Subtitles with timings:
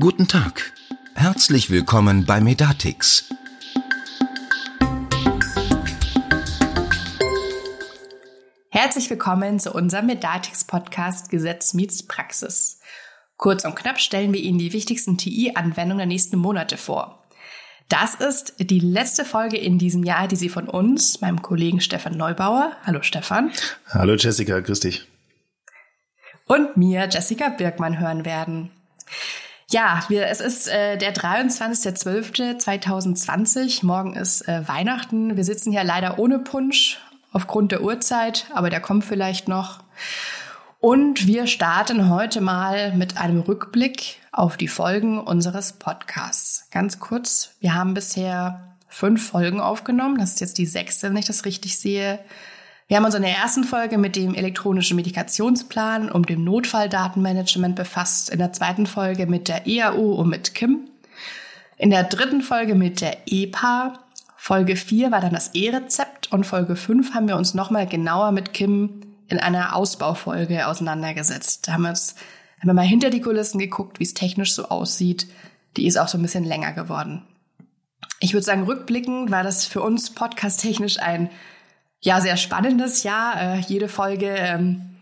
[0.00, 0.72] Guten Tag.
[1.16, 3.28] Herzlich willkommen bei Medatix.
[8.70, 12.78] Herzlich willkommen zu unserem Medatix Podcast Gesetz meets Praxis.
[13.36, 17.26] Kurz und knapp stellen wir Ihnen die wichtigsten TI-Anwendungen der nächsten Monate vor.
[17.88, 22.16] Das ist die letzte Folge in diesem Jahr, die Sie von uns, meinem Kollegen Stefan
[22.16, 23.50] Neubauer, hallo Stefan.
[23.88, 25.08] Hallo Jessica, grüß dich.
[26.46, 28.70] Und mir, Jessica Birkmann, hören werden.
[29.70, 33.84] Ja, wir, es ist äh, der 23.12.2020.
[33.84, 35.36] Morgen ist äh, Weihnachten.
[35.36, 36.98] Wir sitzen hier leider ohne Punsch
[37.32, 39.84] aufgrund der Uhrzeit, aber der kommt vielleicht noch.
[40.80, 46.64] Und wir starten heute mal mit einem Rückblick auf die Folgen unseres Podcasts.
[46.70, 50.16] Ganz kurz, wir haben bisher fünf Folgen aufgenommen.
[50.16, 52.20] Das ist jetzt die sechste, wenn ich das richtig sehe.
[52.88, 58.30] Wir haben uns in der ersten Folge mit dem elektronischen Medikationsplan und dem Notfalldatenmanagement befasst,
[58.30, 60.88] in der zweiten Folge mit der EAU und mit Kim,
[61.76, 63.98] in der dritten Folge mit der EPA,
[64.36, 68.54] Folge 4 war dann das E-Rezept und Folge 5 haben wir uns nochmal genauer mit
[68.54, 71.68] Kim in einer Ausbaufolge auseinandergesetzt.
[71.68, 72.14] Da haben wir uns
[72.58, 75.28] haben wir mal hinter die Kulissen geguckt, wie es technisch so aussieht.
[75.76, 77.22] Die ist auch so ein bisschen länger geworden.
[78.18, 81.30] Ich würde sagen, rückblickend war das für uns podcast-technisch ein
[82.00, 83.40] ja, sehr spannendes Jahr.
[83.40, 84.96] Äh, jede Folge ähm,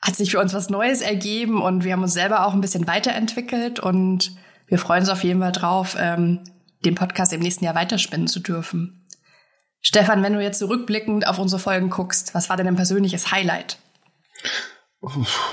[0.00, 2.86] hat sich für uns was Neues ergeben und wir haben uns selber auch ein bisschen
[2.86, 4.32] weiterentwickelt und
[4.66, 6.40] wir freuen uns auf jeden Fall drauf, ähm,
[6.84, 9.06] den Podcast im nächsten Jahr weiterspinnen zu dürfen.
[9.80, 13.78] Stefan, wenn du jetzt zurückblickend auf unsere Folgen guckst, was war denn dein persönliches Highlight?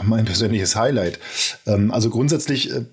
[0.03, 1.19] Mein persönliches Highlight.
[1.67, 2.85] Ähm, also grundsätzlich äh,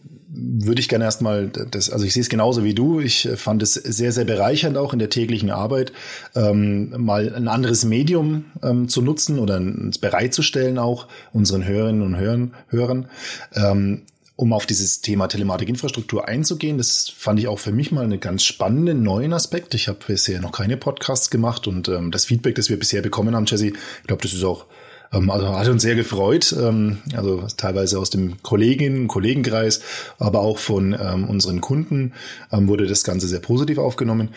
[0.44, 3.00] würde ich gerne erstmal das, also ich sehe es genauso wie du.
[3.00, 5.92] Ich fand es sehr, sehr bereichernd auch in der täglichen Arbeit,
[6.34, 12.16] ähm, mal ein anderes Medium ähm, zu nutzen oder uns bereitzustellen auch unseren Hörerinnen und
[12.16, 13.06] Hörern, Hörern.
[13.54, 14.02] Ähm,
[14.36, 18.44] um auf dieses Thema Telematikinfrastruktur einzugehen, das fand ich auch für mich mal einen ganz
[18.44, 19.74] spannenden neuen Aspekt.
[19.74, 23.36] Ich habe bisher noch keine Podcasts gemacht und ähm, das Feedback, das wir bisher bekommen
[23.36, 24.66] haben, Jesse, ich glaube, das ist auch
[25.12, 29.80] also hat uns sehr gefreut, ähm, also teilweise aus dem Kolleginnen- und Kollegenkreis,
[30.18, 32.12] aber auch von ähm, unseren Kunden
[32.50, 34.30] wurde das Ganze sehr positiv aufgenommen.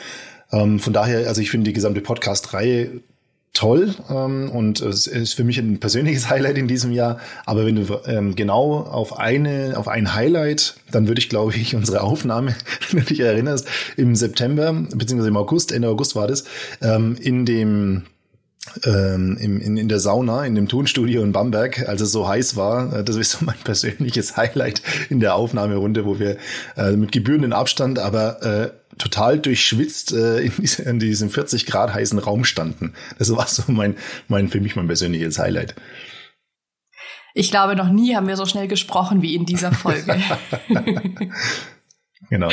[0.49, 3.01] Von daher, also ich finde die gesamte Podcast-Reihe
[3.55, 7.19] toll ähm, und es ist für mich ein persönliches Highlight in diesem Jahr.
[7.45, 11.75] Aber wenn du ähm, genau auf eine auf ein Highlight, dann würde ich glaube ich
[11.75, 12.55] unsere Aufnahme,
[12.91, 16.43] wenn du dich erinnerst, im September beziehungsweise im August, Ende August war das,
[16.81, 18.03] ähm, in dem
[18.83, 22.93] ähm, in, in der Sauna, in dem Tonstudio in Bamberg, als es so heiß war.
[22.93, 26.37] Äh, das ist so mein persönliches Highlight in der Aufnahmerunde, wo wir
[26.77, 31.93] äh, mit gebührenden Abstand, aber äh, total durchschwitzt äh, in, diesem, in diesem 40 Grad
[31.93, 32.93] heißen Raum standen.
[33.17, 33.95] Das war so mein,
[34.27, 35.75] mein für mich mein persönliches Highlight.
[37.33, 40.17] Ich glaube, noch nie haben wir so schnell gesprochen wie in dieser Folge.
[42.29, 42.49] genau.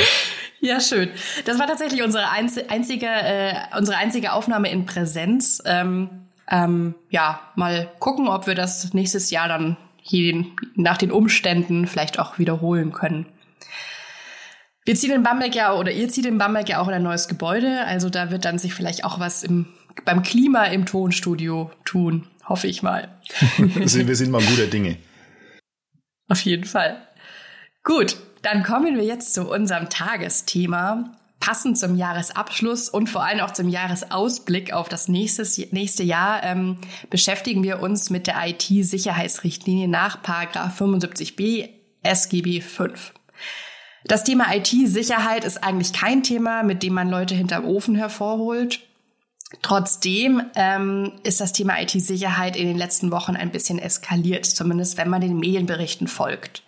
[0.63, 1.09] Ja, schön.
[1.43, 5.61] Das war tatsächlich unsere einzige, äh, unsere einzige Aufnahme in Präsenz.
[5.65, 6.09] Ähm,
[6.49, 12.17] ähm, ja, mal gucken, ob wir das nächstes Jahr dann hier nach den Umständen vielleicht
[12.17, 13.25] auch wiederholen können.
[14.85, 17.27] Wir ziehen in Bamberg ja, oder ihr zieht in Bamberg ja auch in ein neues
[17.27, 17.85] Gebäude.
[17.85, 19.65] Also da wird dann sich vielleicht auch was im,
[20.05, 22.25] beim Klima im Tonstudio tun.
[22.47, 23.09] Hoffe ich mal.
[23.57, 24.95] wir sind mal guter Dinge.
[26.29, 27.05] Auf jeden Fall.
[27.83, 31.11] Gut, dann kommen wir jetzt zu unserem Tagesthema.
[31.39, 36.77] Passend zum Jahresabschluss und vor allem auch zum Jahresausblick auf das nächste, nächste Jahr ähm,
[37.09, 41.69] beschäftigen wir uns mit der IT-Sicherheitsrichtlinie nach 75b
[42.01, 43.13] SGB 5.
[44.05, 48.79] Das Thema IT-Sicherheit ist eigentlich kein Thema, mit dem man Leute hinterm Ofen hervorholt.
[49.61, 55.09] Trotzdem ähm, ist das Thema IT-Sicherheit in den letzten Wochen ein bisschen eskaliert, zumindest wenn
[55.09, 56.63] man den Medienberichten folgt.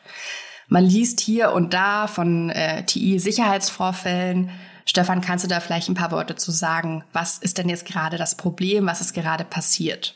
[0.68, 4.50] Man liest hier und da von äh, TI-Sicherheitsvorfällen.
[4.86, 7.03] Stefan, kannst du da vielleicht ein paar Worte zu sagen?
[7.14, 8.86] Was ist denn jetzt gerade das Problem?
[8.86, 10.16] Was ist gerade passiert?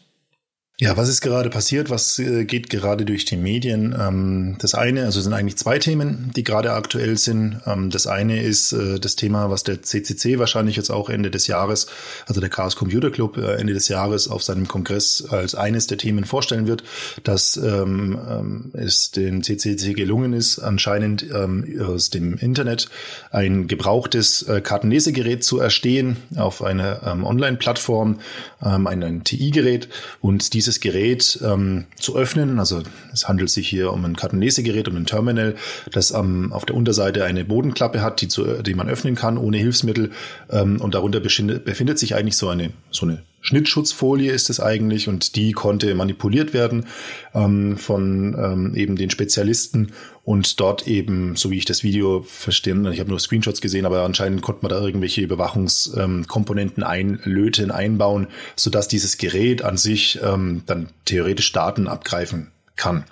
[0.82, 1.90] Ja, was ist gerade passiert?
[1.90, 3.94] Was äh, geht gerade durch die Medien?
[4.00, 7.60] Ähm, das eine, also sind eigentlich zwei Themen, die gerade aktuell sind.
[7.66, 11.48] Ähm, das eine ist äh, das Thema, was der CCC wahrscheinlich jetzt auch Ende des
[11.48, 11.88] Jahres,
[12.28, 15.98] also der Chaos Computer Club äh, Ende des Jahres auf seinem Kongress als eines der
[15.98, 16.86] Themen vorstellen wird,
[17.26, 22.90] dass ähm, es dem CCC gelungen ist, anscheinend aus dem Internet
[23.32, 28.20] ein gebrauchtes Kartenlesegerät zu erstehen auf einer Online-Plattform,
[28.60, 29.90] ein, ein TI-Gerät
[30.22, 32.60] und dieses dieses Gerät ähm, zu öffnen.
[32.60, 35.56] Also es handelt sich hier um ein Kartenlesegerät, um ein Terminal,
[35.92, 39.58] das ähm, auf der Unterseite eine Bodenklappe hat, die, zu, die man öffnen kann ohne
[39.58, 40.12] Hilfsmittel.
[40.52, 45.36] Ähm, und darunter befindet, sich eigentlich so eine, so eine Schnittschutzfolie ist es eigentlich und
[45.36, 46.86] die konnte manipuliert werden
[47.34, 49.92] ähm, von ähm, eben den Spezialisten
[50.24, 54.04] und dort eben, so wie ich das Video verstehe, ich habe nur Screenshots gesehen, aber
[54.04, 60.64] anscheinend konnte man da irgendwelche Überwachungskomponenten ähm, einlöten, einbauen, sodass dieses Gerät an sich ähm,
[60.66, 63.06] dann theoretisch Daten abgreifen kann.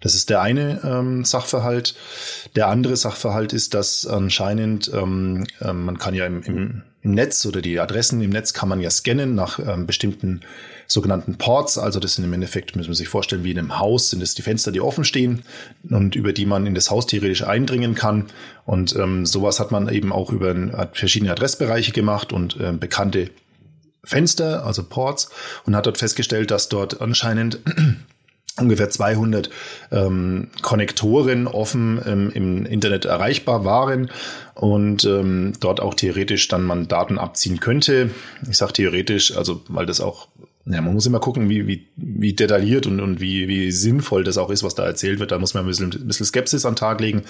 [0.00, 1.94] Das ist der eine ähm, Sachverhalt.
[2.56, 7.46] Der andere Sachverhalt ist, dass anscheinend, ähm, äh, man kann ja im, im, im Netz
[7.46, 10.42] oder die Adressen im Netz kann man ja scannen nach ähm, bestimmten
[10.86, 11.78] sogenannten Ports.
[11.78, 14.34] Also das sind im Endeffekt, müssen wir sich vorstellen, wie in einem Haus sind es
[14.34, 15.42] die Fenster, die offen stehen
[15.88, 18.26] und über die man in das Haus theoretisch eindringen kann.
[18.66, 20.54] Und ähm, sowas hat man eben auch über
[20.92, 23.30] verschiedene Adressbereiche gemacht und äh, bekannte
[24.04, 25.30] Fenster, also Ports,
[25.64, 27.60] und hat dort festgestellt, dass dort anscheinend
[28.58, 29.50] ungefähr 200
[29.90, 34.10] ähm, Konnektoren offen ähm, im Internet erreichbar waren
[34.54, 38.10] und ähm, dort auch theoretisch dann man Daten abziehen könnte.
[38.48, 40.28] Ich sage theoretisch, also weil das auch,
[40.66, 44.36] ja, man muss immer gucken, wie, wie, wie detailliert und, und wie, wie sinnvoll das
[44.36, 45.32] auch ist, was da erzählt wird.
[45.32, 47.22] Da muss man ein bisschen, ein bisschen Skepsis an den Tag legen,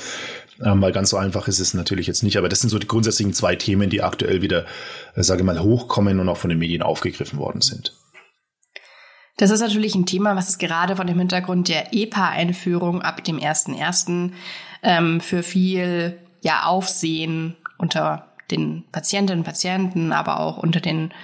[0.65, 2.39] ähm, weil ganz so einfach ist es natürlich jetzt nicht.
[2.39, 4.67] Aber das sind so die grundsätzlichen zwei Themen, die aktuell wieder,
[5.15, 7.95] äh, sage mal, hochkommen und auch von den Medien aufgegriffen worden sind.
[9.41, 13.39] Das ist natürlich ein Thema, was es gerade von dem Hintergrund der EPA-Einführung ab dem
[13.39, 14.33] 1.1.
[14.83, 21.15] Ähm, für viel ja, Aufsehen unter den Patientinnen und Patienten, aber auch unter den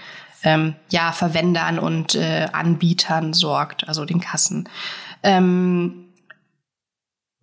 [0.45, 4.67] ähm, ja, Verwendern und äh, Anbietern sorgt, also den Kassen.
[5.23, 6.07] Ähm,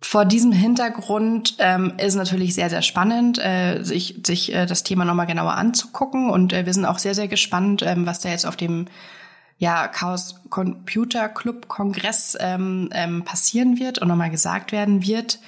[0.02, 5.04] vor diesem Hintergrund ähm, ist natürlich sehr, sehr spannend, äh, sich, sich äh, das Thema
[5.04, 6.30] nochmal genauer anzugucken.
[6.30, 8.86] Und äh, wir sind auch sehr, sehr gespannt, ähm, was da jetzt auf dem
[9.58, 15.38] ja, Chaos Computer Club Kongress ähm, ähm, passieren wird und nochmal gesagt werden wird.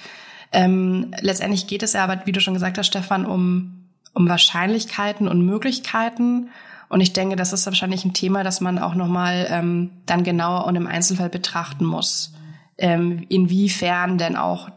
[0.51, 5.27] Ähm, letztendlich geht es ja aber, wie du schon gesagt hast, Stefan, um, um Wahrscheinlichkeiten
[5.27, 6.49] und Möglichkeiten.
[6.89, 10.65] Und ich denke, das ist wahrscheinlich ein Thema, das man auch nochmal ähm, dann genauer
[10.65, 12.33] und im Einzelfall betrachten muss.
[12.77, 14.69] Ähm, inwiefern denn auch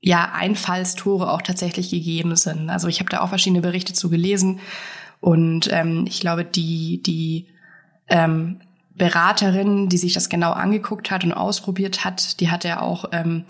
[0.00, 2.70] ja Einfallstore auch tatsächlich gegeben sind.
[2.70, 4.60] Also ich habe da auch verschiedene Berichte zu gelesen
[5.20, 7.48] und ähm, ich glaube, die die
[8.08, 8.60] ähm,
[8.94, 13.44] Beraterin, die sich das genau angeguckt hat und ausprobiert hat, die hat ja auch ähm,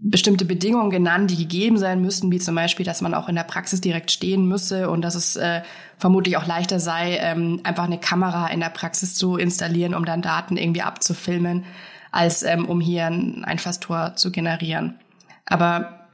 [0.00, 3.42] bestimmte Bedingungen genannt, die gegeben sein müssten, wie zum Beispiel, dass man auch in der
[3.42, 5.62] Praxis direkt stehen müsse und dass es äh,
[5.96, 10.22] vermutlich auch leichter sei, ähm, einfach eine Kamera in der Praxis zu installieren, um dann
[10.22, 11.64] Daten irgendwie abzufilmen,
[12.12, 15.00] als ähm, um hier ein Einfallstor zu generieren.
[15.46, 16.06] Aber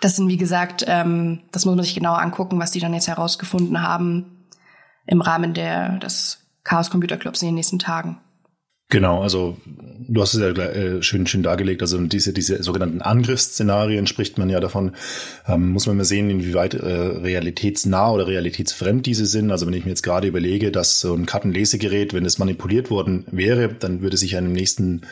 [0.00, 3.08] das sind, wie gesagt, ähm, das muss man sich genauer angucken, was die dann jetzt
[3.08, 4.46] herausgefunden haben
[5.06, 8.18] im Rahmen der, des Chaos Computer Clubs in den nächsten Tagen.
[8.90, 11.80] Genau, also du hast es ja äh, schön, schön dargelegt.
[11.80, 14.96] Also diese, diese sogenannten Angriffsszenarien spricht man ja davon.
[15.46, 19.52] Ähm, muss man mal sehen, inwieweit äh, realitätsnah oder realitätsfremd diese sind.
[19.52, 23.26] Also wenn ich mir jetzt gerade überlege, dass so ein Kartenlesegerät, wenn es manipuliert worden
[23.30, 25.02] wäre, dann würde sich ja im nächsten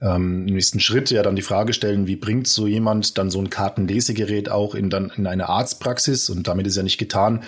[0.00, 3.40] ähm, im nächsten Schritt ja dann die Frage stellen, wie bringt so jemand dann so
[3.40, 7.42] ein Kartenlesegerät auch in dann in eine Arztpraxis und damit ist ja nicht getan,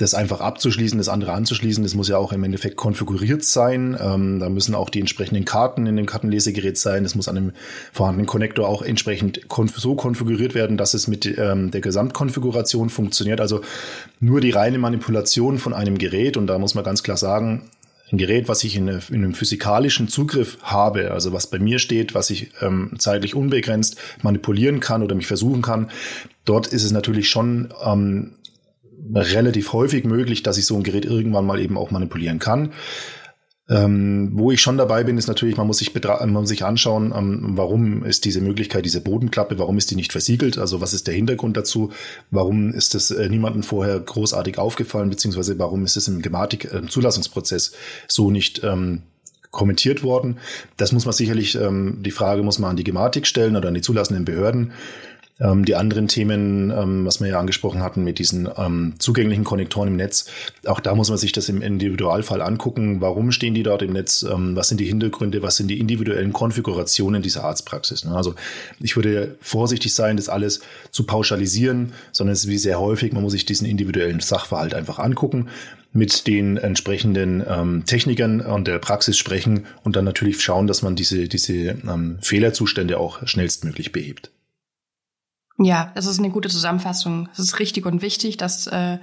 [0.00, 1.82] das einfach abzuschließen, das andere anzuschließen.
[1.82, 3.96] Das muss ja auch im Endeffekt konfiguriert sein.
[4.00, 7.02] Ähm, da müssen auch die entsprechenden Karten in dem Kartenlesegerät sein.
[7.02, 7.52] Das muss an dem
[7.92, 13.40] vorhandenen Konnektor auch entsprechend konf so konfiguriert werden, dass es mit ähm, der Gesamtkonfiguration funktioniert.
[13.40, 13.60] Also
[14.20, 17.70] nur die reine Manipulation von einem Gerät und da muss man ganz klar sagen,
[18.12, 22.14] ein Gerät, was ich in, in, einem physikalischen Zugriff habe, also was bei mir steht,
[22.14, 25.90] was ich ähm, zeitlich unbegrenzt manipulieren kann oder mich versuchen kann,
[26.44, 28.32] dort ist es natürlich schon ähm,
[29.14, 32.72] relativ häufig möglich, dass ich so ein Gerät irgendwann mal eben auch manipulieren kann.
[33.70, 37.14] Ähm, wo ich schon dabei bin, ist natürlich, man muss sich, man muss sich anschauen,
[37.16, 40.58] ähm, warum ist diese Möglichkeit, diese Bodenklappe, warum ist die nicht versiegelt?
[40.58, 41.92] Also was ist der Hintergrund dazu?
[42.32, 47.76] Warum ist das äh, niemandem vorher großartig aufgefallen, beziehungsweise warum ist es im Gematik-Zulassungsprozess äh,
[48.08, 49.02] so nicht ähm,
[49.52, 50.38] kommentiert worden?
[50.76, 53.74] Das muss man sicherlich, ähm, die Frage muss man an die Gematik stellen oder an
[53.74, 54.72] die zulassenden Behörden.
[55.40, 59.88] Ähm, die anderen Themen, ähm, was wir ja angesprochen hatten mit diesen ähm, zugänglichen Konnektoren
[59.88, 60.26] im Netz,
[60.66, 63.00] auch da muss man sich das im Individualfall angucken.
[63.00, 64.22] Warum stehen die dort im Netz?
[64.22, 65.42] Ähm, was sind die Hintergründe?
[65.42, 68.04] Was sind die individuellen Konfigurationen dieser Arztpraxis?
[68.04, 68.14] Ne?
[68.14, 68.34] Also
[68.80, 73.22] ich würde vorsichtig sein, das alles zu pauschalisieren, sondern es ist wie sehr häufig, man
[73.22, 75.48] muss sich diesen individuellen Sachverhalt einfach angucken
[75.92, 80.94] mit den entsprechenden ähm, Technikern und der Praxis sprechen und dann natürlich schauen, dass man
[80.94, 84.30] diese, diese ähm, Fehlerzustände auch schnellstmöglich behebt.
[85.62, 87.28] Ja, das ist eine gute Zusammenfassung.
[87.32, 88.98] Es ist richtig und wichtig, dass äh,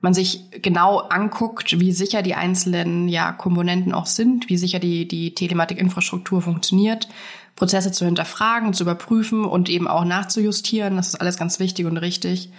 [0.00, 5.08] man sich genau anguckt, wie sicher die einzelnen ja, Komponenten auch sind, wie sicher die,
[5.08, 7.08] die Telematikinfrastruktur funktioniert,
[7.56, 10.96] Prozesse zu hinterfragen, zu überprüfen und eben auch nachzujustieren.
[10.96, 12.50] Das ist alles ganz wichtig und richtig.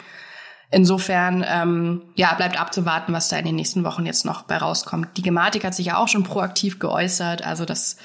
[0.71, 5.09] Insofern, ähm, ja, bleibt abzuwarten, was da in den nächsten Wochen jetzt noch bei rauskommt.
[5.17, 7.45] Die Gematik hat sich ja auch schon proaktiv geäußert.
[7.45, 7.97] Also das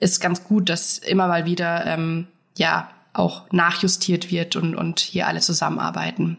[0.00, 2.26] ist ganz gut, dass immer mal wieder, ähm,
[2.56, 6.38] ja, auch nachjustiert wird und, und hier alle zusammenarbeiten.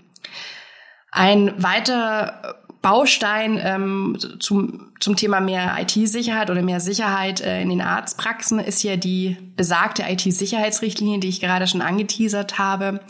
[1.12, 7.82] Ein weiterer Baustein ähm, zum, zum Thema mehr IT-Sicherheit oder mehr Sicherheit äh, in den
[7.82, 13.02] Arztpraxen ist ja die besagte IT-Sicherheitsrichtlinie, die ich gerade schon angeteasert habe.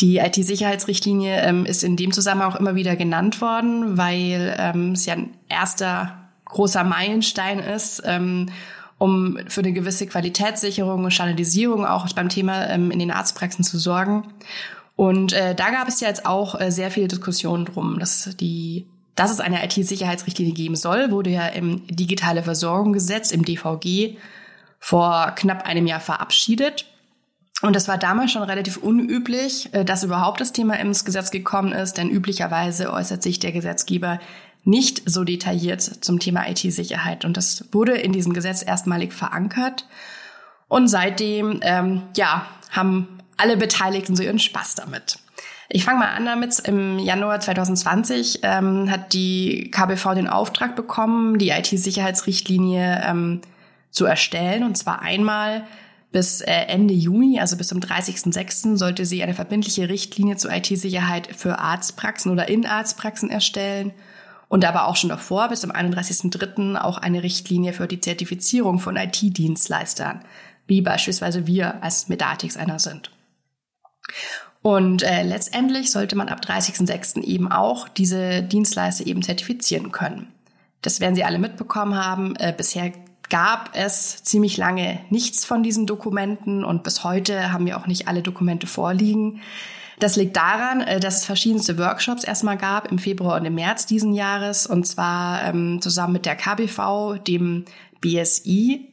[0.00, 5.06] Die IT-Sicherheitsrichtlinie ähm, ist in dem Zusammenhang auch immer wieder genannt worden, weil ähm, es
[5.06, 8.50] ja ein erster großer Meilenstein ist, ähm,
[8.98, 13.78] um für eine gewisse Qualitätssicherung und Standardisierung auch beim Thema ähm, in den Arztpraxen zu
[13.78, 14.24] sorgen.
[14.96, 18.86] Und äh, da gab es ja jetzt auch äh, sehr viele Diskussionen drum, dass die
[19.14, 24.16] dass es eine IT-Sicherheitsrichtlinie geben soll, wurde ja im Digitale Versorgungsgesetz, im DVG,
[24.78, 26.86] vor knapp einem Jahr verabschiedet.
[27.60, 31.72] Und das war damals schon relativ unüblich, äh, dass überhaupt das Thema ins Gesetz gekommen
[31.72, 34.20] ist, denn üblicherweise äußert sich der Gesetzgeber
[34.68, 37.24] nicht so detailliert zum Thema IT-Sicherheit.
[37.24, 39.86] Und das wurde in diesem Gesetz erstmalig verankert.
[40.68, 45.18] Und seitdem, ähm, ja, haben alle Beteiligten so ihren Spaß damit.
[45.70, 46.58] Ich fange mal an damit.
[46.60, 53.40] Im Januar 2020 ähm, hat die KBV den Auftrag bekommen, die IT-Sicherheitsrichtlinie ähm,
[53.90, 54.64] zu erstellen.
[54.64, 55.66] Und zwar einmal
[56.12, 58.76] bis äh, Ende Juni, also bis zum 30.06.
[58.76, 63.92] sollte sie eine verbindliche Richtlinie zur IT-Sicherheit für Arztpraxen oder in Arztpraxen erstellen.
[64.48, 66.80] Und aber auch schon davor, bis zum 31.03.
[66.80, 70.24] auch eine Richtlinie für die Zertifizierung von IT-Dienstleistern,
[70.66, 73.10] wie beispielsweise wir als Medatix einer sind.
[74.62, 77.22] Und äh, letztendlich sollte man ab 30.06.
[77.22, 80.32] eben auch diese Dienstleister eben zertifizieren können.
[80.82, 82.34] Das werden Sie alle mitbekommen haben.
[82.36, 82.92] Äh, bisher
[83.28, 88.08] gab es ziemlich lange nichts von diesen Dokumenten und bis heute haben wir auch nicht
[88.08, 89.40] alle Dokumente vorliegen.
[89.98, 93.86] Das liegt daran, äh, dass es verschiedenste Workshops erstmal gab im Februar und im März
[93.86, 97.64] diesen Jahres und zwar ähm, zusammen mit der KBV, dem
[98.00, 98.92] BSI,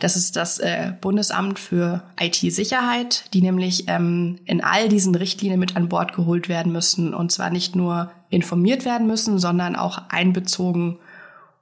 [0.00, 5.76] das ist das äh, Bundesamt für IT-Sicherheit, die nämlich ähm, in all diesen Richtlinien mit
[5.76, 10.98] an Bord geholt werden müssen und zwar nicht nur informiert werden müssen, sondern auch einbezogen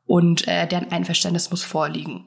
[0.06, 2.24] und äh, deren Einverständnis muss vorliegen.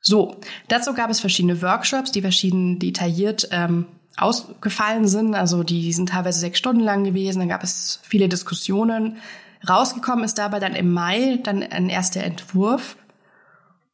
[0.00, 0.36] So,
[0.68, 5.34] dazu gab es verschiedene Workshops, die verschieden detailliert ähm, ausgefallen sind.
[5.34, 7.40] Also die sind teilweise sechs Stunden lang gewesen.
[7.40, 9.16] Dann gab es viele Diskussionen.
[9.68, 12.96] Rausgekommen ist dabei dann im Mai dann ein erster Entwurf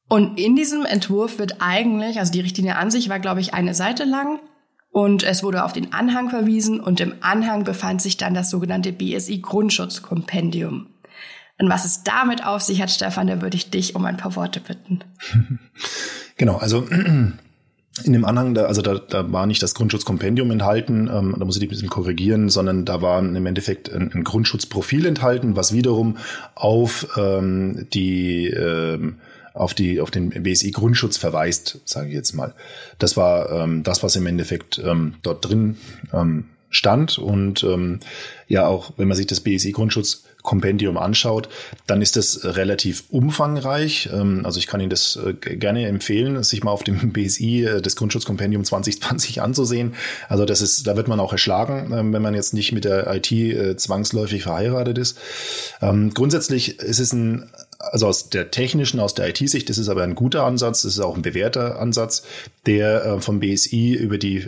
[0.08, 3.74] und in diesem Entwurf wird eigentlich, also die Richtlinie an sich war, glaube ich, eine
[3.74, 4.40] Seite lang.
[4.90, 8.90] Und es wurde auf den Anhang verwiesen und im Anhang befand sich dann das sogenannte
[8.90, 10.86] BSI Grundschutzkompendium.
[11.58, 14.34] Und was es damit auf sich hat, Stefan, da würde ich dich um ein paar
[14.34, 15.00] Worte bitten.
[16.40, 16.86] Genau, also
[18.04, 21.56] in dem Anhang, da, also da, da war nicht das Grundschutzkompendium enthalten, ähm, da muss
[21.56, 26.16] ich ein bisschen korrigieren, sondern da war im Endeffekt ein, ein Grundschutzprofil enthalten, was wiederum
[26.54, 29.16] auf ähm, die ähm,
[29.54, 32.54] auf die auf den BSI Grundschutz verweist, sage ich jetzt mal.
[32.98, 35.76] Das war ähm, das, was im Endeffekt ähm, dort drin
[36.12, 38.00] ähm, stand und ähm,
[38.46, 41.48] ja auch, wenn man sich das BSI Grundschutz Kompendium anschaut,
[41.86, 44.08] dann ist das relativ umfangreich.
[44.12, 47.82] Ähm, also ich kann Ihnen das äh, gerne empfehlen, sich mal auf dem BSI äh,
[47.82, 49.94] das Grundschutzkompendium 2020 anzusehen.
[50.28, 53.12] Also das ist, da wird man auch erschlagen, ähm, wenn man jetzt nicht mit der
[53.14, 55.18] IT äh, zwangsläufig verheiratet ist.
[55.82, 60.02] Ähm, grundsätzlich ist es ein also aus der technischen, aus der IT-Sicht ist es aber
[60.02, 62.24] ein guter Ansatz, das ist auch ein bewährter Ansatz,
[62.66, 64.44] der vom BSI über die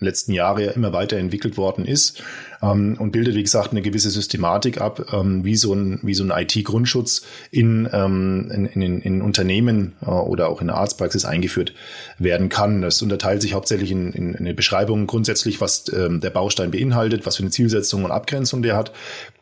[0.00, 2.22] letzten Jahre immer weiterentwickelt worden ist
[2.62, 6.24] ähm, und bildet, wie gesagt, eine gewisse Systematik ab, ähm, wie so ein, wie so
[6.24, 11.74] ein IT-Grundschutz in, ähm, in, in, in Unternehmen äh, oder auch in der Arztpraxis eingeführt
[12.18, 12.80] werden kann.
[12.82, 17.26] Das unterteilt sich hauptsächlich in, in, in eine Beschreibung grundsätzlich, was ähm, der Baustein beinhaltet,
[17.26, 18.92] was für eine Zielsetzung und Abgrenzung der hat.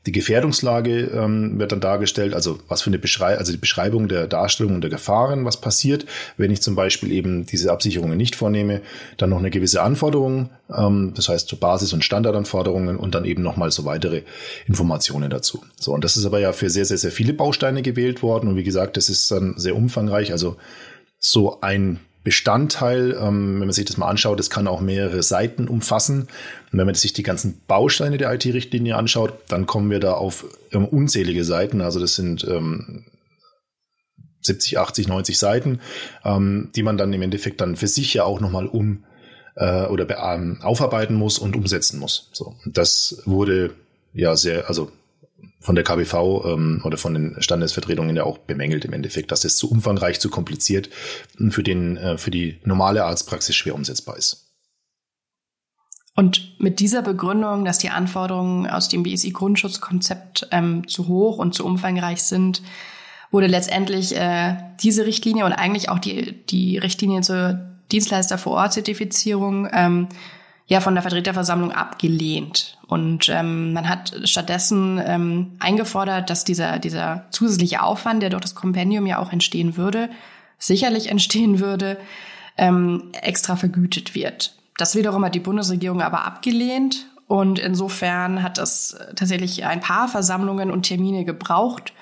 [0.07, 4.27] Die Gefährdungslage ähm, wird dann dargestellt, also was für eine Beschreibung, also die Beschreibung der
[4.27, 6.07] Darstellung und der Gefahren, was passiert,
[6.39, 8.81] wenn ich zum Beispiel eben diese Absicherungen nicht vornehme.
[9.19, 13.43] Dann noch eine gewisse Anforderung, ähm, das heißt so Basis- und Standardanforderungen und dann eben
[13.43, 14.23] nochmal so weitere
[14.67, 15.65] Informationen dazu.
[15.79, 18.49] So, und das ist aber ja für sehr, sehr, sehr viele Bausteine gewählt worden.
[18.49, 20.33] Und wie gesagt, das ist dann sehr umfangreich.
[20.33, 20.57] Also
[21.19, 25.69] so ein Bestandteil, ähm, wenn man sich das mal anschaut, das kann auch mehrere Seiten
[25.69, 26.29] umfassen.
[26.71, 30.45] Und wenn man sich die ganzen Bausteine der IT-Richtlinie anschaut, dann kommen wir da auf
[30.73, 31.81] ähm, unzählige Seiten.
[31.81, 33.07] Also das sind ähm,
[34.43, 35.81] 70, 80, 90 Seiten,
[36.25, 39.05] ähm, die man dann im Endeffekt dann für sich ja auch nochmal um
[39.61, 42.31] äh, oder ähm, aufarbeiten muss und umsetzen muss.
[42.33, 43.75] So, das wurde
[44.13, 44.91] ja sehr, also
[45.61, 49.57] von der KBV ähm, oder von den Standesvertretungen ja auch bemängelt im Endeffekt, dass das
[49.57, 50.89] zu umfangreich, zu kompliziert
[51.51, 54.47] für den äh, für die normale Arztpraxis schwer umsetzbar ist.
[56.17, 61.65] Und mit dieser Begründung, dass die Anforderungen aus dem BSI-Grundschutzkonzept ähm, zu hoch und zu
[61.65, 62.63] umfangreich sind,
[63.31, 68.73] wurde letztendlich äh, diese Richtlinie und eigentlich auch die, die Richtlinie zur Dienstleister vor Ort
[68.73, 70.09] Zertifizierung ähm,
[70.67, 72.79] ja von der Vertreterversammlung abgelehnt.
[72.87, 78.55] Und ähm, man hat stattdessen ähm, eingefordert, dass dieser, dieser zusätzliche Aufwand, der durch das
[78.55, 80.11] Kompendium ja auch entstehen würde,
[80.59, 81.99] sicherlich entstehen würde,
[82.57, 84.55] ähm, extra vergütet wird.
[84.77, 87.07] Das wiederum hat die Bundesregierung aber abgelehnt.
[87.27, 91.93] Und insofern hat es tatsächlich ein paar Versammlungen und Termine gebraucht,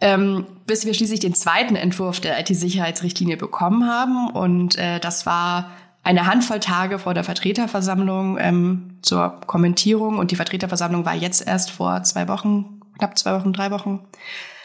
[0.00, 4.30] ähm, bis wir schließlich den zweiten Entwurf der IT-Sicherheitsrichtlinie bekommen haben.
[4.30, 5.70] Und äh, das war
[6.02, 11.70] eine Handvoll Tage vor der Vertreterversammlung ähm, zur Kommentierung und die Vertreterversammlung war jetzt erst
[11.70, 14.00] vor zwei Wochen, knapp zwei Wochen, drei Wochen,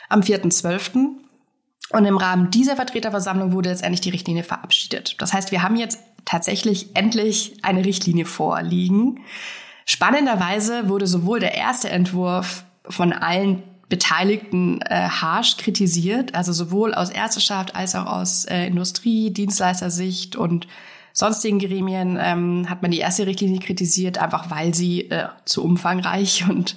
[0.09, 1.07] am 4.12.
[1.89, 5.21] Und im Rahmen dieser Vertreterversammlung wurde letztendlich die Richtlinie verabschiedet.
[5.21, 9.19] Das heißt, wir haben jetzt tatsächlich endlich eine Richtlinie vorliegen.
[9.85, 13.63] Spannenderweise wurde sowohl der erste Entwurf von allen
[13.93, 20.65] Beteiligten äh, harsch kritisiert, also sowohl aus Ärzteschaft als auch aus äh, Industrie, Dienstleistersicht und
[21.13, 26.43] sonstigen Gremien ähm, hat man die erste Richtlinie kritisiert, einfach weil sie äh, zu umfangreich
[26.49, 26.75] und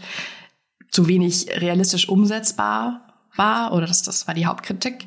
[0.91, 3.01] zu wenig realistisch umsetzbar
[3.35, 5.07] war, oder das, das war die Hauptkritik.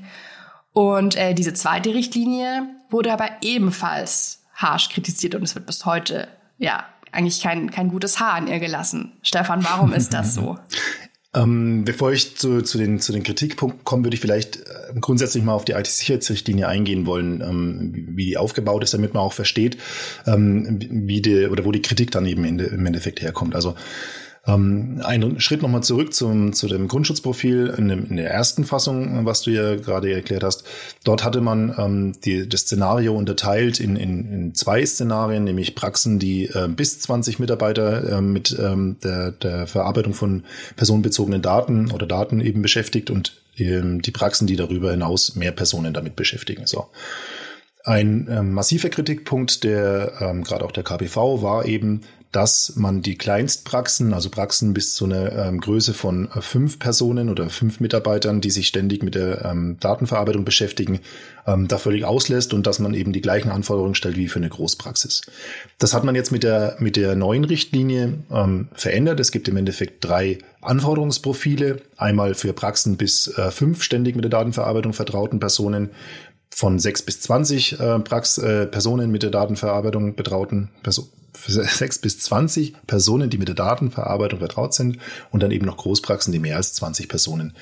[0.73, 6.27] Und äh, diese zweite Richtlinie wurde aber ebenfalls harsch kritisiert und es wird bis heute,
[6.57, 9.13] ja, eigentlich kein, kein gutes Haar an ihr gelassen.
[9.21, 10.57] Stefan, warum ist das so?
[11.35, 15.43] Ähm, bevor ich zu, zu, den, zu den Kritikpunkten komme, würde ich vielleicht äh, grundsätzlich
[15.43, 19.77] mal auf die IT-Sicherheitsrichtlinie eingehen wollen, ähm, wie, die aufgebaut ist, damit man auch versteht,
[20.25, 23.53] ähm, wie die, oder wo die Kritik dann eben de, im Endeffekt herkommt.
[23.53, 23.75] Also
[24.49, 29.25] ähm, einen Schritt nochmal zurück zum, zu dem Grundschutzprofil in, dem, in, der ersten Fassung,
[29.25, 30.63] was du ja gerade erklärt hast.
[31.03, 36.19] Dort hatte man ähm, die, das Szenario unterteilt in, in, in zwei Szenarien, nämlich Praxen,
[36.19, 40.43] die äh, bis 20 Mitarbeiter äh, mit ähm, der, der Verarbeitung von
[40.75, 45.93] personenbezogenen Daten oder Daten eben beschäftigt und ähm, die Praxen, die darüber hinaus mehr Personen
[45.93, 46.65] damit beschäftigen.
[46.65, 46.87] So.
[47.89, 53.15] Ein ähm, massiver Kritikpunkt der ähm, gerade auch der KBV war eben, dass man die
[53.15, 58.41] Kleinstpraxen, also Praxen bis zu einer ähm, Größe von äh, fünf Personen oder fünf Mitarbeitern,
[58.41, 60.99] die sich ständig mit der ähm, Datenverarbeitung beschäftigen,
[61.47, 64.49] ähm, da völlig auslässt und dass man eben die gleichen Anforderungen stellt wie für eine
[64.49, 65.23] Großpraxis.
[65.79, 69.19] Das hat man jetzt mit der, mit der neuen Richtlinie ähm, verändert.
[69.19, 71.81] Es gibt im Endeffekt drei Anforderungsprofile.
[71.97, 75.89] Einmal für Praxen bis äh, fünf ständig mit der Datenverarbeitung vertrauten Personen
[76.49, 81.09] von sechs bis zwanzig äh, Prax äh, Personen mit der Datenverarbeitung betrauten Personen
[81.47, 84.97] sechs bis zwanzig Personen, die mit der Datenverarbeitung vertraut sind
[85.31, 87.53] und dann eben noch Großpraxen, die mehr als 20 Personen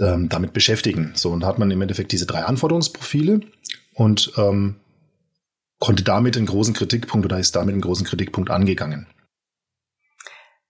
[0.00, 1.12] ähm, damit beschäftigen.
[1.14, 3.40] So, und hat man im Endeffekt diese drei Anforderungsprofile
[3.94, 4.76] und ähm,
[5.78, 9.06] konnte damit einen großen Kritikpunkt oder ist damit einen großen Kritikpunkt angegangen.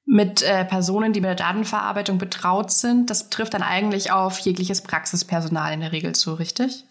[0.05, 4.81] Mit äh, Personen, die mit der Datenverarbeitung betraut sind, das trifft dann eigentlich auf jegliches
[4.81, 6.85] Praxispersonal in der Regel zu, richtig?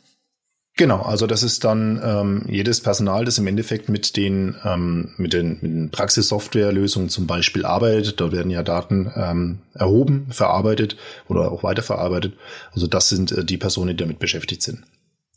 [0.77, 5.33] Genau, also das ist dann ähm, jedes Personal, das im Endeffekt mit den ähm, mit
[5.33, 8.21] den, mit den Praxissoftwarelösungen zum Beispiel arbeitet.
[8.21, 10.95] Da werden ja Daten ähm, erhoben, verarbeitet
[11.27, 12.33] oder auch weiterverarbeitet.
[12.71, 14.83] Also das sind äh, die Personen, die damit beschäftigt sind.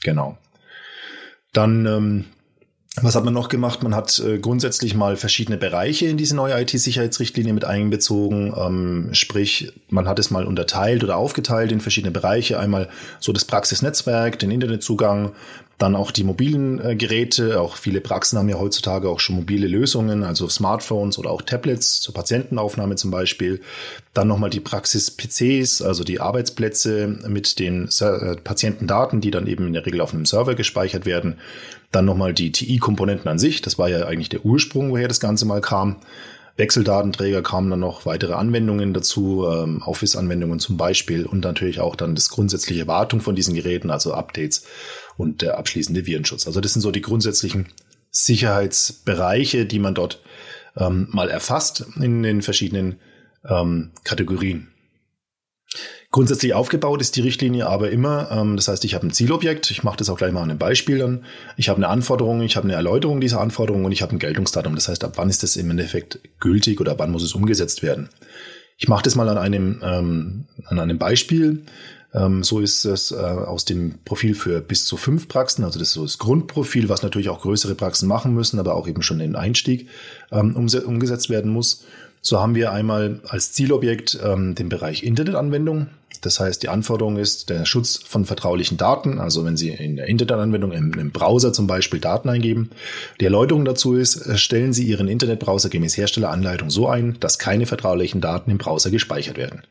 [0.02, 0.38] Genau.
[1.52, 2.24] Dann ähm,
[3.02, 3.82] was hat man noch gemacht?
[3.82, 8.54] Man hat äh, grundsätzlich mal verschiedene Bereiche in diese neue IT-Sicherheitsrichtlinie mit einbezogen.
[8.56, 12.60] Ähm, sprich, man hat es mal unterteilt oder aufgeteilt in verschiedene Bereiche.
[12.60, 15.32] Einmal so das Praxisnetzwerk, den Internetzugang,
[15.78, 17.60] dann auch die mobilen äh, Geräte.
[17.60, 22.00] Auch viele Praxen haben ja heutzutage auch schon mobile Lösungen, also Smartphones oder auch Tablets
[22.00, 23.60] zur Patientenaufnahme zum Beispiel.
[24.12, 29.72] Dann nochmal die Praxis-PCs, also die Arbeitsplätze mit den äh, Patientendaten, die dann eben in
[29.72, 31.38] der Regel auf einem Server gespeichert werden.
[31.94, 33.62] Dann nochmal die TI-Komponenten an sich.
[33.62, 35.96] Das war ja eigentlich der Ursprung, woher das Ganze mal kam.
[36.56, 42.16] Wechseldatenträger kamen dann noch weitere Anwendungen dazu, ähm, Office-Anwendungen zum Beispiel und natürlich auch dann
[42.16, 44.64] das grundsätzliche Wartung von diesen Geräten, also Updates
[45.16, 46.46] und der abschließende Virenschutz.
[46.46, 47.66] Also das sind so die grundsätzlichen
[48.10, 50.20] Sicherheitsbereiche, die man dort
[50.76, 52.96] ähm, mal erfasst in den verschiedenen
[53.48, 54.73] ähm, Kategorien.
[56.14, 59.82] Grundsätzlich aufgebaut ist die Richtlinie aber immer, ähm, das heißt, ich habe ein Zielobjekt, ich
[59.82, 61.24] mache das auch gleich mal an einem Beispiel dann,
[61.56, 64.76] ich habe eine Anforderung, ich habe eine Erläuterung dieser Anforderung und ich habe ein Geltungsdatum,
[64.76, 68.10] das heißt, ab wann ist das im Endeffekt gültig oder wann muss es umgesetzt werden.
[68.78, 71.64] Ich mache das mal an einem, ähm, an einem Beispiel.
[72.14, 75.88] Ähm, so ist es äh, aus dem Profil für bis zu fünf Praxen, also das
[75.88, 79.18] ist so das Grundprofil, was natürlich auch größere Praxen machen müssen, aber auch eben schon
[79.18, 79.88] den Einstieg
[80.30, 81.82] ähm, umgesetzt werden muss.
[82.26, 85.88] So haben wir einmal als Zielobjekt ähm, den Bereich Internetanwendung.
[86.24, 89.18] Das heißt, die Anforderung ist der Schutz von vertraulichen Daten.
[89.18, 92.70] Also wenn Sie in der Internetanwendung im, im Browser zum Beispiel Daten eingeben.
[93.20, 97.66] Die Erläuterung dazu ist, äh, stellen Sie Ihren Internetbrowser gemäß Herstelleranleitung so ein, dass keine
[97.66, 99.62] vertraulichen Daten im Browser gespeichert werden.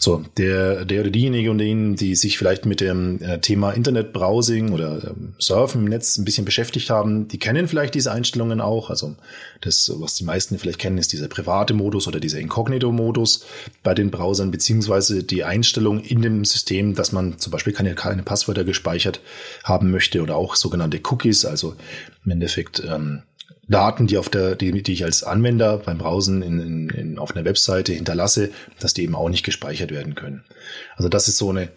[0.00, 4.70] So, der, der oder diejenige und denen, die sich vielleicht mit dem äh, Thema Internetbrowsing
[4.70, 8.90] oder ähm, Surfen im Netz ein bisschen beschäftigt haben, die kennen vielleicht diese Einstellungen auch.
[8.90, 9.16] Also
[9.60, 13.44] das, was die meisten vielleicht kennen, ist dieser private Modus oder dieser Inkognito-Modus
[13.82, 18.22] bei den Browsern, beziehungsweise die Einstellung in dem System, dass man zum Beispiel keine, keine
[18.22, 19.20] Passwörter gespeichert
[19.64, 21.74] haben möchte oder auch sogenannte Cookies, also
[22.24, 23.22] im Endeffekt ähm,
[23.68, 27.34] Daten, die auf der, die, die ich als Anwender beim Browsen in, in, in, auf
[27.34, 30.44] einer Webseite hinterlasse, dass die eben auch nicht gespeichert werden können.
[30.96, 31.68] Also das ist so eine,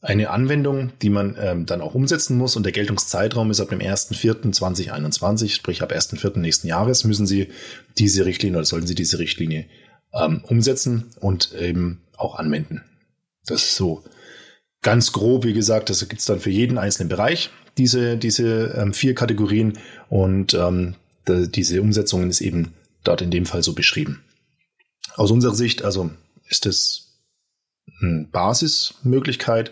[0.00, 3.80] eine Anwendung, die man ähm, dann auch umsetzen muss und der Geltungszeitraum ist ab dem
[3.80, 6.38] 1.4.2021, sprich ab 1.4.
[6.38, 7.48] nächsten Jahres müssen Sie
[7.98, 9.66] diese Richtlinie oder sollten Sie diese Richtlinie
[10.14, 12.82] ähm, umsetzen und eben auch anwenden.
[13.46, 14.04] Das ist so
[14.82, 19.14] ganz grob, wie gesagt, das gibt's dann für jeden einzelnen Bereich, diese, diese ähm, vier
[19.14, 20.94] Kategorien und ähm,
[21.28, 24.22] diese Umsetzung ist eben dort in dem Fall so beschrieben.
[25.14, 26.10] Aus unserer Sicht, also
[26.48, 27.20] ist es
[28.00, 29.70] eine Basismöglichkeit,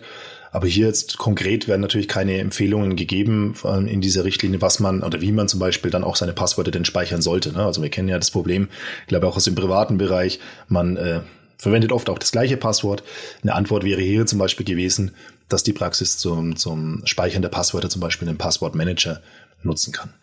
[0.51, 3.55] aber hier jetzt konkret werden natürlich keine Empfehlungen gegeben
[3.87, 6.85] in dieser Richtlinie, was man oder wie man zum Beispiel dann auch seine Passwörter denn
[6.85, 7.51] speichern sollte.
[7.51, 7.63] Ne?
[7.63, 8.69] Also wir kennen ja das Problem,
[9.01, 11.21] ich glaube auch aus dem privaten Bereich, man äh,
[11.57, 13.03] verwendet oft auch das gleiche Passwort.
[13.43, 15.11] Eine Antwort wäre hier zum Beispiel gewesen,
[15.49, 19.21] dass die Praxis zum, zum Speichern der Passwörter zum Beispiel einen Passwortmanager
[19.61, 20.13] nutzen kann.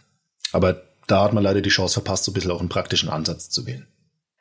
[0.53, 3.51] Aber da hat man leider die Chance verpasst, so ein bisschen auch einen praktischen Ansatz
[3.51, 3.87] zu wählen.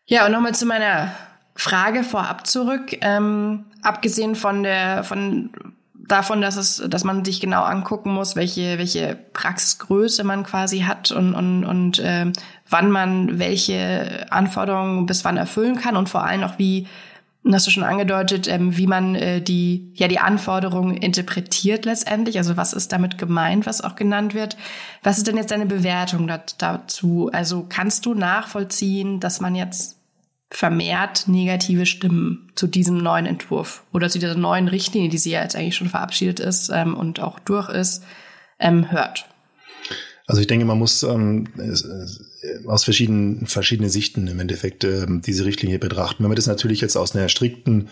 [0.06, 1.16] Ja, und nochmal zu meiner
[1.56, 2.98] Frage vorab zurück.
[3.02, 5.52] Ähm, abgesehen von der, von
[5.94, 11.12] davon, dass es, dass man sich genau angucken muss, welche, welche Praxisgröße man quasi hat
[11.12, 12.32] und, und, und äh,
[12.70, 16.88] wann man welche Anforderungen bis wann erfüllen kann und vor allem auch wie
[17.54, 22.38] hast du schon angedeutet, ähm, wie man äh, die, ja, die Anforderungen interpretiert letztendlich.
[22.38, 24.58] Also was ist damit gemeint, was auch genannt wird.
[25.04, 27.30] Was ist denn jetzt deine Bewertung dazu?
[27.32, 30.00] Also kannst du nachvollziehen, dass man jetzt
[30.50, 35.42] vermehrt negative Stimmen zu diesem neuen Entwurf oder zu dieser neuen Richtlinie, die sie ja
[35.42, 38.04] jetzt eigentlich schon verabschiedet ist ähm, und auch durch ist,
[38.60, 39.28] ähm, hört?
[40.28, 41.48] Also ich denke, man muss ähm,
[42.66, 46.24] aus verschiedenen verschiedene Sichten im Endeffekt ähm, diese Richtlinie betrachten.
[46.24, 47.90] Wenn man das natürlich jetzt aus einer strikten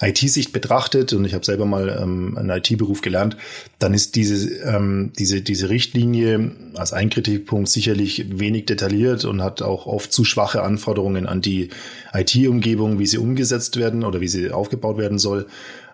[0.00, 3.36] IT-Sicht betrachtet, und ich habe selber mal ähm, einen IT-Beruf gelernt,
[3.78, 9.62] dann ist diese, ähm, diese, diese Richtlinie als ein Kritikpunkt sicherlich wenig detailliert und hat
[9.62, 11.70] auch oft zu schwache Anforderungen an die
[12.12, 15.46] IT-Umgebung, wie sie umgesetzt werden oder wie sie aufgebaut werden soll.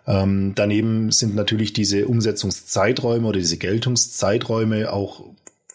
[0.05, 5.25] Ähm, daneben sind natürlich diese Umsetzungszeiträume oder diese Geltungszeiträume auch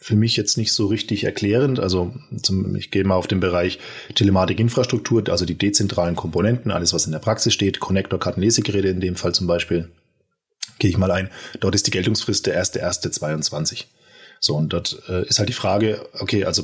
[0.08, 1.82] für mich jetzt nicht so richtig erklärend.
[1.82, 3.78] Also zum, ich gehe mal auf den Bereich
[4.16, 9.18] Telematikinfrastruktur, also die dezentralen Komponenten, alles was in der Praxis steht, Connector, Kartenlesegeräte in dem
[9.18, 9.90] Fall zum Beispiel,
[10.80, 11.30] gehe ich mal ein.
[11.60, 13.84] Dort ist die Geltungsfrist der 1.1.22.
[14.40, 16.64] So, und dort äh, ist halt die Frage, okay, also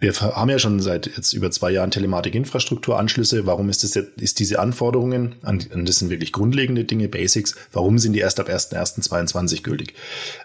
[0.00, 3.44] wir haben ja schon seit jetzt über zwei Jahren Telematik-Infrastrukturanschlüsse.
[3.44, 7.98] Warum ist das jetzt, ist diese Anforderungen, und das sind wirklich grundlegende Dinge, Basics, warum
[7.98, 9.94] sind die erst ab 1.1.22 gültig?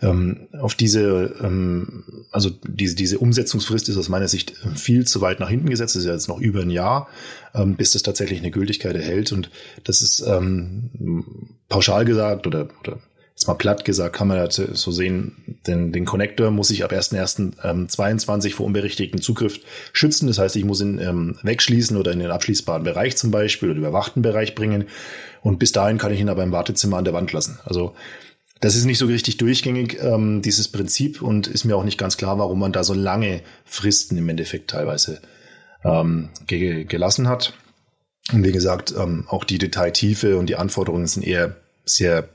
[0.02, 5.40] Ähm, auf diese, ähm, also diese, diese Umsetzungsfrist ist aus meiner Sicht viel zu weit
[5.40, 5.96] nach hinten gesetzt.
[5.96, 7.08] Das ist ja jetzt noch über ein Jahr,
[7.54, 9.32] ähm, bis das tatsächlich eine Gültigkeit erhält.
[9.32, 9.50] Und
[9.86, 10.90] das ist ähm,
[11.70, 13.00] pauschal gesagt oder, oder
[13.36, 16.94] jetzt mal platt gesagt, kann man das so sehen, denn den Connector muss ich ab
[16.94, 19.60] 1.1.22 vor unberechtigten Zugriff
[19.92, 20.28] schützen.
[20.28, 23.80] Das heißt, ich muss ihn ähm, wegschließen oder in den abschließbaren Bereich zum Beispiel oder
[23.80, 24.86] überwachten Bereich bringen.
[25.42, 27.60] Und bis dahin kann ich ihn aber im Wartezimmer an der Wand lassen.
[27.66, 27.94] Also
[28.62, 32.16] das ist nicht so richtig durchgängig, ähm, dieses Prinzip, und ist mir auch nicht ganz
[32.16, 35.22] klar, warum man da so lange Fristen im Endeffekt teilweise
[35.84, 37.54] ähm, ge gelassen hat.
[38.32, 42.30] Und wie gesagt, ähm, auch die Detailtiefe und die Anforderungen sind eher sehr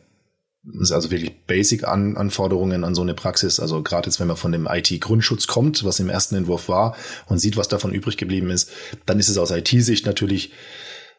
[0.81, 3.61] ist also wirklich Basic-Anforderungen an so eine Praxis.
[3.61, 6.97] Also gerade jetzt, wenn man von dem IT-Grundschutz kommt, was im ersten Entwurf war,
[7.27, 8.71] und sieht, was davon übrig geblieben ist,
[9.07, 10.53] dann ist es aus IT-Sicht natürlich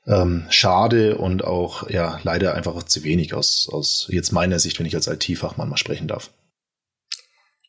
[0.07, 4.85] ähm, schade und auch ja leider einfach zu wenig aus, aus jetzt meiner Sicht, wenn
[4.85, 6.31] ich als IT-Fachmann mal sprechen darf.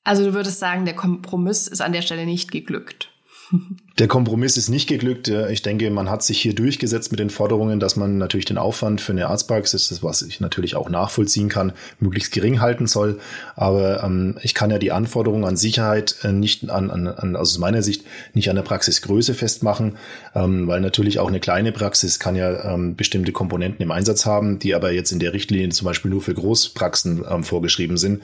[0.04, 3.11] Also du würdest sagen, der Kompromiss ist an der Stelle nicht geglückt.
[3.98, 5.28] Der Kompromiss ist nicht geglückt.
[5.28, 9.02] Ich denke, man hat sich hier durchgesetzt mit den Forderungen, dass man natürlich den Aufwand
[9.02, 13.20] für eine Arztpraxis, was ich natürlich auch nachvollziehen kann, möglichst gering halten soll.
[13.55, 17.52] Aber ähm, ich kann ja die Anforderungen an Sicherheit äh, nicht an, an, an, also
[17.52, 19.96] aus meiner Sicht nicht an der Praxisgröße festmachen,
[20.35, 24.59] ähm, weil natürlich auch eine kleine Praxis kann ja ähm, bestimmte Komponenten im Einsatz haben,
[24.59, 28.22] die aber jetzt in der Richtlinie zum Beispiel nur für Großpraxen ähm, vorgeschrieben sind.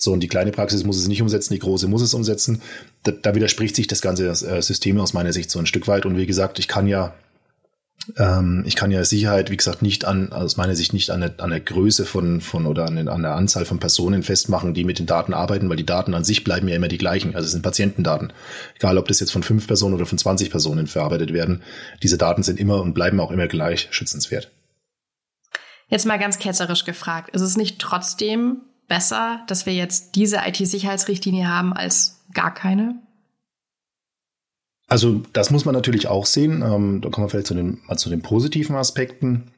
[0.00, 2.62] So, und die kleine Praxis muss es nicht umsetzen, die große muss es umsetzen.
[3.02, 6.06] Da, da widerspricht sich das ganze äh, System aus meiner Sicht so ein Stück weit.
[6.06, 7.14] Und wie gesagt, ich kann ja
[8.16, 11.34] Ähm, ich kann ja Sicherheit, wie gesagt, nicht an, aus meiner Sicht nicht an der,
[11.38, 14.98] an der Größe von, von oder an, an der Anzahl von Personen festmachen, die mit
[14.98, 17.34] den Daten arbeiten, weil die Daten an sich bleiben ja immer die gleichen.
[17.34, 18.32] Also es sind Patientendaten.
[18.76, 21.62] Egal, ob das jetzt von fünf Personen oder von 20 Personen verarbeitet werden.
[22.02, 24.50] Diese Daten sind immer und bleiben auch immer gleich schützenswert.
[25.88, 27.34] Jetzt mal ganz ketzerisch gefragt.
[27.34, 33.02] Ist es nicht trotzdem besser, dass wir jetzt diese IT-Sicherheitsrichtlinie haben als gar keine?
[34.88, 36.62] Also das muss man natürlich auch sehen.
[36.62, 39.50] Ähm, da kommen wir vielleicht zu den, mal zu den positiven Aspekten.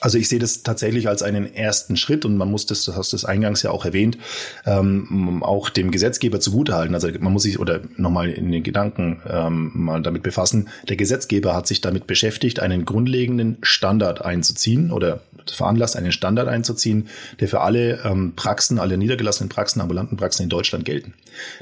[0.00, 3.12] Also ich sehe das tatsächlich als einen ersten Schritt und man muss das, du hast
[3.12, 4.18] das eingangs ja auch erwähnt,
[4.66, 6.94] ähm, auch dem Gesetzgeber zugutehalten.
[6.94, 10.68] Also man muss sich oder nochmal in den Gedanken ähm, mal damit befassen.
[10.88, 17.08] Der Gesetzgeber hat sich damit beschäftigt, einen grundlegenden Standard einzuziehen oder veranlasst, einen Standard einzuziehen,
[17.40, 21.14] der für alle ähm, Praxen, alle niedergelassenen Praxen, ambulanten Praxen in Deutschland gelten.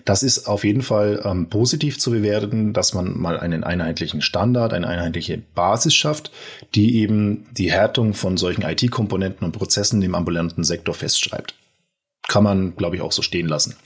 [0.05, 4.73] Das ist auf jeden Fall ähm, positiv zu bewerten, dass man mal einen einheitlichen Standard,
[4.73, 6.31] eine einheitliche Basis schafft,
[6.75, 11.55] die eben die Härtung von solchen IT-Komponenten und Prozessen im ambulanten Sektor festschreibt.
[12.29, 13.77] Kann man, glaube ich, auch so stehen lassen.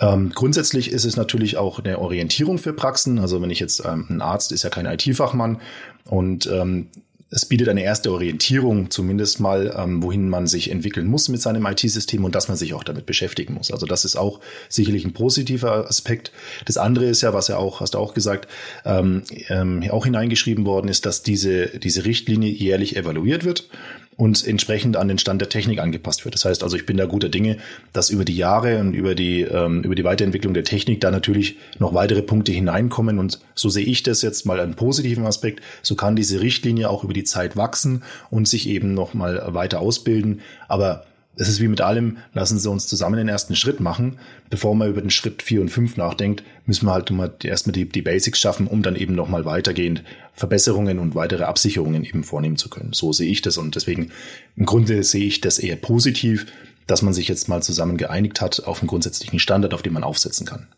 [0.00, 3.18] Ähm, grundsätzlich ist es natürlich auch eine Orientierung für Praxen.
[3.18, 5.60] Also wenn ich jetzt ähm, ein Arzt ist ja kein IT-Fachmann
[6.04, 6.88] und ähm,
[7.34, 11.66] es bietet eine erste Orientierung, zumindest mal, ähm, wohin man sich entwickeln muss mit seinem
[11.66, 13.72] IT-System und dass man sich auch damit beschäftigen muss.
[13.72, 16.30] Also das ist auch sicherlich ein positiver Aspekt.
[16.64, 18.48] Das andere ist ja, was ja auch, hast du auch gesagt,
[18.84, 23.68] ähm, ähm, auch hineingeschrieben worden ist, dass diese, diese Richtlinie jährlich evaluiert wird
[24.16, 26.34] und entsprechend an den Stand der Technik angepasst wird.
[26.34, 27.58] Das heißt also, ich bin da guter Dinge,
[27.92, 31.56] dass über die Jahre und über die, ähm, über die Weiterentwicklung der Technik da natürlich
[31.78, 33.18] noch weitere Punkte hineinkommen.
[33.18, 35.62] Und so sehe ich das jetzt mal einen positiven Aspekt.
[35.82, 39.80] So kann diese Richtlinie auch über die Zeit wachsen und sich eben noch mal weiter
[39.80, 40.40] ausbilden.
[40.68, 41.04] Aber
[41.36, 44.18] es ist wie mit allem, lassen Sie uns zusammen den ersten Schritt machen.
[44.50, 47.88] Bevor man über den Schritt vier und fünf nachdenkt, müssen wir halt mal erstmal die,
[47.88, 52.70] die Basics schaffen, um dann eben nochmal weitergehend Verbesserungen und weitere Absicherungen eben vornehmen zu
[52.70, 52.92] können.
[52.92, 54.12] So sehe ich das und deswegen
[54.56, 56.46] im Grunde sehe ich das eher positiv,
[56.86, 60.04] dass man sich jetzt mal zusammen geeinigt hat auf einen grundsätzlichen Standard, auf den man
[60.04, 60.68] aufsetzen kann.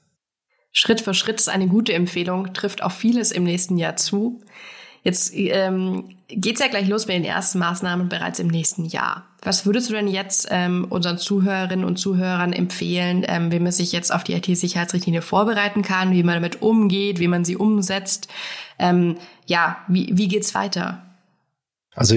[0.72, 4.42] Schritt für Schritt ist eine gute Empfehlung, trifft auf vieles im nächsten Jahr zu.
[5.06, 9.24] Jetzt ähm, geht's ja gleich los mit den ersten Maßnahmen bereits im nächsten Jahr.
[9.40, 13.92] Was würdest du denn jetzt ähm, unseren Zuhörerinnen und Zuhörern empfehlen, ähm, wie man sich
[13.92, 18.26] jetzt auf die IT-Sicherheitsrichtlinie vorbereiten kann, wie man damit umgeht, wie man sie umsetzt?
[18.80, 19.16] Ähm,
[19.46, 21.00] ja, wie, wie geht's weiter?
[21.94, 22.16] Also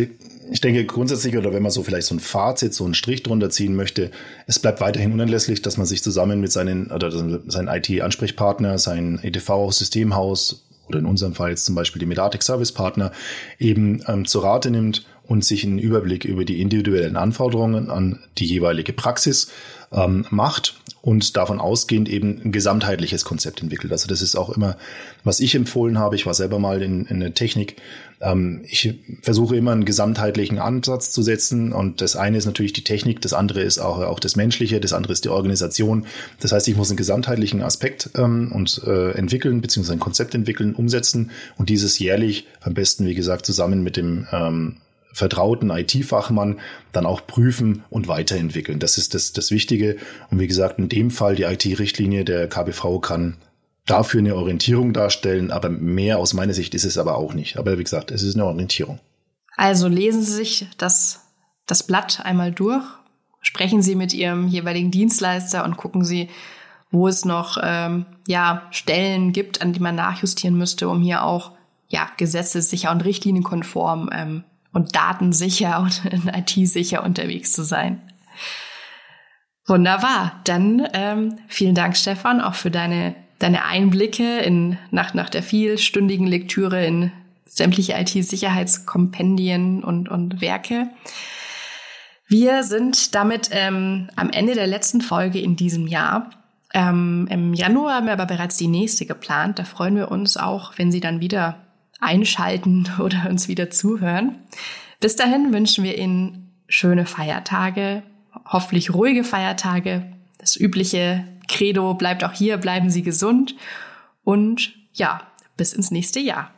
[0.52, 3.52] ich denke grundsätzlich, oder wenn man so vielleicht so ein Fazit, so einen Strich drunter
[3.52, 4.10] ziehen möchte,
[4.48, 10.66] es bleibt weiterhin unerlässlich, dass man sich zusammen mit seinen, oder seinen IT-Ansprechpartner, sein EDV-Systemhaus
[10.90, 13.12] oder in unserem Fall jetzt zum Beispiel die Medatic Service Partner
[13.58, 18.48] eben ähm, zu Rate nimmt und sich einen Überblick über die individuellen Anforderungen an die
[18.48, 19.52] jeweilige Praxis
[19.92, 23.94] ähm, macht und davon ausgehend eben ein gesamtheitliches Konzept entwickelt.
[23.94, 24.76] Also das ist auch immer,
[25.24, 26.16] was ich empfohlen habe.
[26.16, 27.76] Ich war selber mal in, in der Technik.
[28.22, 32.84] Ähm, ich versuche immer einen gesamtheitlichen Ansatz zu setzen und das eine ist natürlich die
[32.84, 36.08] Technik, das andere ist auch, auch das Menschliche, das andere ist die Organisation.
[36.40, 40.74] Das heißt, ich muss einen gesamtheitlichen Aspekt ähm, und äh, entwickeln, beziehungsweise ein Konzept entwickeln,
[40.74, 44.78] umsetzen und dieses jährlich am besten, wie gesagt, zusammen mit dem ähm,
[45.12, 46.60] vertrauten IT-Fachmann
[46.92, 48.80] dann auch prüfen und weiterentwickeln.
[48.80, 49.98] Das ist das, das Wichtige.
[50.30, 53.38] Und wie gesagt, in dem Fall die IT-Richtlinie der KBV kann
[53.86, 57.58] dafür eine Orientierung darstellen, aber mehr aus meiner Sicht ist es aber auch nicht.
[57.58, 59.00] Aber wie gesagt, es ist eine Orientierung.
[59.58, 61.22] Also lesen Sie sich das,
[61.66, 62.84] das Blatt einmal durch,
[63.42, 66.30] sprechen Sie mit Ihrem jeweiligen Dienstleister und gucken Sie,
[66.92, 71.52] wo es noch ähm, ja, Stellen gibt, an die man nachjustieren müsste, um hier auch
[71.88, 76.02] ja, gesetzessicher und richtlinienkonform ähm, und datensicher und
[76.34, 78.02] IT-sicher unterwegs zu sein.
[79.66, 80.42] Wunderbar.
[80.46, 86.26] Dann ähm, vielen Dank, Stefan, auch für deine, deine Einblicke in, nach, nach der vielstündigen
[86.26, 87.12] Lektüre in
[87.46, 90.90] sämtliche IT-Sicherheitskompendien und, und Werke.
[92.28, 96.30] Wir sind damit ähm, am Ende der letzten Folge in diesem Jahr.
[96.74, 99.58] Ähm, Im Januar haben wir aber bereits die nächste geplant.
[99.58, 101.58] Da freuen wir uns auch, wenn Sie dann wieder
[102.00, 104.36] einschalten oder uns wieder zuhören.
[105.00, 108.04] Bis dahin wünschen wir Ihnen schöne Feiertage,
[108.46, 110.12] hoffentlich ruhige Feiertage.
[110.38, 113.56] Das übliche Credo bleibt auch hier, bleiben Sie gesund
[114.24, 115.22] und ja,
[115.58, 116.52] bis ins nächste Jahr.